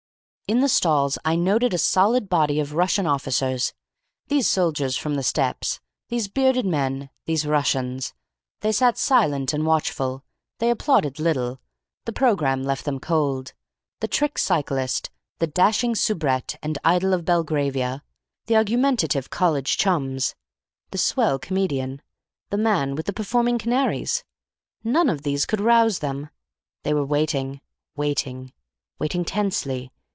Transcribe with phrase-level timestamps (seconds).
[0.47, 3.73] "In the stalls I noted a solid body of Russian officers.
[4.27, 5.79] These soldiers from the Steppes.
[6.09, 7.09] These bearded men.
[7.25, 8.13] These Russians.
[8.59, 10.25] They sat silent and watchful.
[10.59, 11.61] They applauded little.
[12.03, 13.53] The programme left them cold.
[14.01, 15.09] The Trick Cyclist.
[15.39, 18.03] The Dashing Soubrette and Idol of Belgravia.
[18.47, 20.35] The Argumentative College Chums.
[20.89, 22.01] The Swell Comedian.
[22.49, 24.25] The Man with the Performing Canaries.
[24.83, 26.29] None of these could rouse them.
[26.83, 27.61] They were waiting.
[27.95, 28.51] Waiting.
[28.99, 29.93] Waiting tensely.